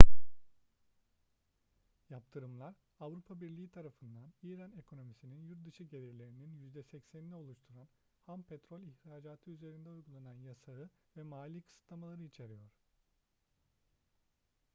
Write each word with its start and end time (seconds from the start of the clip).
yaptırımlar 2.09 2.75
avrupa 2.99 3.41
birliği 3.41 3.69
tarafından 3.69 4.33
i̇ran 4.43 4.71
ekonomisinin 4.77 5.43
yurt 5.43 5.65
dışı 5.65 5.83
gelirlerinin 5.83 6.71
%80'ini 6.75 7.33
oluşturan 7.33 7.87
ham 8.25 8.43
petrol 8.43 8.81
ihracatı 8.81 9.51
üzerinde 9.51 9.89
uygulan 9.89 10.35
yasağı 10.35 10.89
ve 11.17 11.23
mali 11.23 11.61
kısıtlamaları 11.61 12.23
içeriyor 12.23 12.69